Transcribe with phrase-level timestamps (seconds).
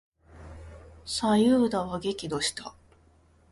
[1.05, 2.73] 左右田は激怒した。